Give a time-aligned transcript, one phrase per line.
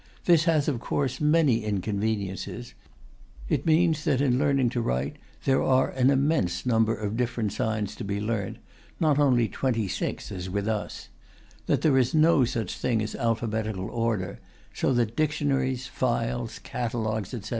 [0.25, 2.73] This has, of course, many inconveniences:
[3.49, 7.93] it means that, in learning to write, there are an immense number of different signs
[7.97, 8.57] to be learnt,
[8.99, 11.09] not only 26 as with us;
[11.67, 14.39] that there is no such thing as alphabetical order,
[14.73, 17.49] so that dictionaries, files, catalogues, etc.